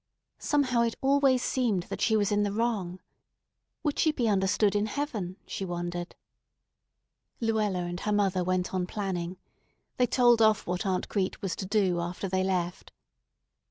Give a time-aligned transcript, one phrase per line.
[0.39, 2.99] Somehow it always seemed that she was in the wrong.
[3.83, 5.35] Would she be understood in heaven?
[5.45, 6.15] she wondered.
[7.39, 9.37] Luella and her mother went on planning.
[9.97, 12.91] They told off what Aunt Crete was to do after they left.